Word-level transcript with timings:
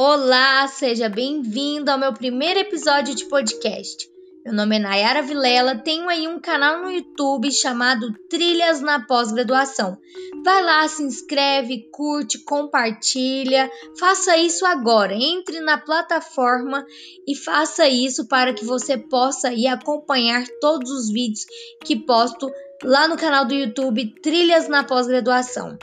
Olá, 0.00 0.68
seja 0.68 1.08
bem-vindo 1.08 1.90
ao 1.90 1.98
meu 1.98 2.12
primeiro 2.12 2.60
episódio 2.60 3.16
de 3.16 3.24
podcast. 3.24 4.08
Meu 4.44 4.54
nome 4.54 4.76
é 4.76 4.78
Nayara 4.78 5.22
Vilela, 5.22 5.74
tenho 5.74 6.08
aí 6.08 6.28
um 6.28 6.38
canal 6.38 6.80
no 6.80 6.92
YouTube 6.92 7.50
chamado 7.50 8.12
Trilhas 8.30 8.80
na 8.80 9.04
Pós-Graduação. 9.04 9.98
Vai 10.44 10.62
lá, 10.62 10.86
se 10.86 11.02
inscreve, 11.02 11.90
curte, 11.90 12.38
compartilha, 12.44 13.68
faça 13.98 14.36
isso 14.36 14.64
agora. 14.64 15.14
Entre 15.14 15.60
na 15.60 15.76
plataforma 15.76 16.86
e 17.26 17.34
faça 17.34 17.88
isso 17.88 18.28
para 18.28 18.54
que 18.54 18.64
você 18.64 18.96
possa 18.96 19.52
ir 19.52 19.66
acompanhar 19.66 20.46
todos 20.60 20.92
os 20.92 21.10
vídeos 21.10 21.44
que 21.84 21.96
posto 21.96 22.48
lá 22.84 23.08
no 23.08 23.16
canal 23.16 23.44
do 23.44 23.52
YouTube 23.52 24.14
Trilhas 24.22 24.68
na 24.68 24.84
Pós-Graduação. 24.84 25.76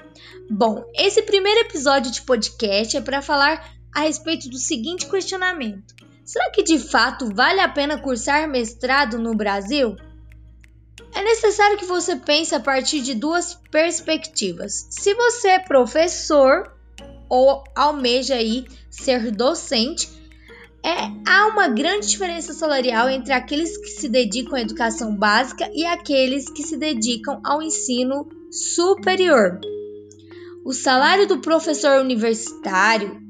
Bom, 0.49 0.89
esse 0.95 1.21
primeiro 1.23 1.59
episódio 1.61 2.11
de 2.11 2.21
podcast 2.21 2.95
é 2.95 3.01
para 3.01 3.21
falar 3.21 3.74
a 3.95 4.01
respeito 4.01 4.49
do 4.49 4.57
seguinte 4.57 5.07
questionamento: 5.07 5.95
será 6.25 6.51
que 6.51 6.61
de 6.61 6.77
fato 6.77 7.33
vale 7.33 7.61
a 7.61 7.69
pena 7.69 7.97
cursar 7.97 8.47
mestrado 8.47 9.17
no 9.17 9.33
Brasil? 9.33 9.95
É 11.13 11.23
necessário 11.23 11.77
que 11.77 11.85
você 11.85 12.17
pense 12.17 12.53
a 12.53 12.59
partir 12.59 13.01
de 13.01 13.15
duas 13.15 13.55
perspectivas. 13.71 14.87
Se 14.91 15.13
você 15.13 15.47
é 15.47 15.59
professor 15.59 16.73
ou 17.29 17.63
almeja 17.73 18.35
aí 18.35 18.65
ser 18.91 19.31
docente, 19.31 20.09
é, 20.83 20.91
há 21.25 21.47
uma 21.47 21.69
grande 21.69 22.07
diferença 22.07 22.53
salarial 22.53 23.09
entre 23.09 23.31
aqueles 23.31 23.77
que 23.77 23.87
se 23.87 24.09
dedicam 24.09 24.55
à 24.55 24.61
educação 24.61 25.15
básica 25.15 25.69
e 25.73 25.85
aqueles 25.85 26.49
que 26.49 26.63
se 26.63 26.75
dedicam 26.75 27.39
ao 27.45 27.61
ensino 27.61 28.27
superior. 28.51 29.59
O 30.65 30.73
salário 30.73 31.27
do 31.27 31.39
professor 31.39 32.01
universitário 32.01 33.24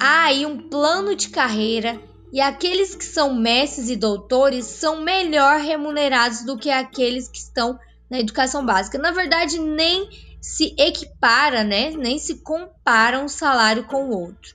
há 0.00 0.24
aí 0.24 0.46
um 0.46 0.68
plano 0.68 1.14
de 1.14 1.28
carreira 1.28 2.00
e 2.32 2.40
aqueles 2.40 2.94
que 2.94 3.04
são 3.04 3.34
mestres 3.34 3.90
e 3.90 3.96
doutores 3.96 4.64
são 4.64 5.02
melhor 5.02 5.60
remunerados 5.60 6.44
do 6.44 6.56
que 6.56 6.70
aqueles 6.70 7.28
que 7.28 7.38
estão 7.38 7.78
na 8.10 8.18
educação 8.18 8.64
básica. 8.64 8.98
Na 8.98 9.10
verdade, 9.10 9.58
nem 9.58 10.08
se 10.40 10.74
equipara, 10.78 11.62
né? 11.62 11.90
Nem 11.90 12.18
se 12.18 12.42
compara 12.42 13.20
um 13.20 13.28
salário 13.28 13.84
com 13.84 14.06
o 14.06 14.18
outro. 14.18 14.54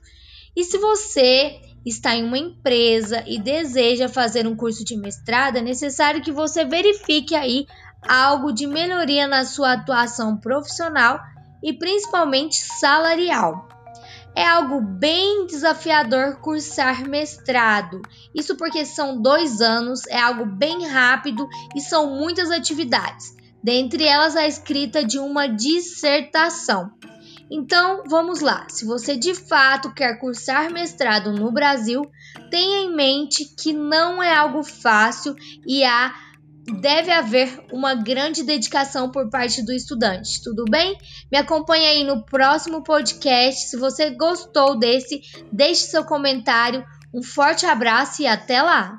E 0.56 0.64
se 0.64 0.78
você 0.78 1.60
está 1.84 2.16
em 2.16 2.24
uma 2.24 2.38
empresa 2.38 3.22
e 3.26 3.38
deseja 3.38 4.08
fazer 4.08 4.46
um 4.46 4.56
curso 4.56 4.84
de 4.84 4.96
mestrado, 4.96 5.58
é 5.58 5.62
necessário 5.62 6.22
que 6.22 6.32
você 6.32 6.64
verifique 6.64 7.36
aí 7.36 7.66
algo 8.08 8.52
de 8.52 8.66
melhoria 8.66 9.28
na 9.28 9.44
sua 9.44 9.74
atuação 9.74 10.36
profissional 10.36 11.20
e 11.62 11.72
principalmente 11.72 12.56
salarial. 12.56 13.75
É 14.36 14.46
algo 14.46 14.82
bem 14.82 15.46
desafiador 15.46 16.36
cursar 16.40 17.08
mestrado. 17.08 18.02
Isso 18.34 18.54
porque 18.54 18.84
são 18.84 19.22
dois 19.22 19.62
anos, 19.62 20.06
é 20.08 20.20
algo 20.20 20.44
bem 20.44 20.86
rápido 20.86 21.48
e 21.74 21.80
são 21.80 22.18
muitas 22.18 22.50
atividades, 22.50 23.34
dentre 23.64 24.04
elas 24.04 24.36
a 24.36 24.46
escrita 24.46 25.02
de 25.02 25.18
uma 25.18 25.46
dissertação. 25.46 26.92
Então, 27.50 28.02
vamos 28.06 28.40
lá. 28.40 28.66
Se 28.68 28.84
você 28.84 29.16
de 29.16 29.34
fato 29.34 29.94
quer 29.94 30.18
cursar 30.18 30.70
mestrado 30.70 31.32
no 31.32 31.50
Brasil, 31.50 32.02
tenha 32.50 32.82
em 32.82 32.94
mente 32.94 33.44
que 33.56 33.72
não 33.72 34.22
é 34.22 34.34
algo 34.34 34.62
fácil 34.62 35.34
e 35.66 35.82
há 35.82 36.12
deve 36.72 37.10
haver 37.10 37.64
uma 37.72 37.94
grande 37.94 38.42
dedicação 38.42 39.10
por 39.10 39.30
parte 39.30 39.62
do 39.62 39.72
estudante, 39.72 40.42
tudo 40.42 40.64
bem? 40.68 40.98
Me 41.30 41.38
acompanhe 41.38 41.86
aí 41.86 42.04
no 42.04 42.24
próximo 42.24 42.82
podcast. 42.82 43.70
Se 43.70 43.76
você 43.76 44.10
gostou 44.10 44.78
desse, 44.78 45.20
deixe 45.52 45.82
seu 45.82 46.04
comentário. 46.04 46.84
Um 47.14 47.22
forte 47.22 47.64
abraço 47.64 48.22
e 48.22 48.26
até 48.26 48.60
lá! 48.60 48.96